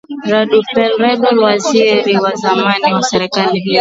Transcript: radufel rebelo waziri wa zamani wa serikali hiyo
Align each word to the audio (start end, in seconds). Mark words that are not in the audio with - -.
radufel 0.31 0.91
rebelo 1.03 1.41
waziri 1.47 2.13
wa 2.17 2.31
zamani 2.35 2.93
wa 2.93 3.01
serikali 3.03 3.59
hiyo 3.59 3.69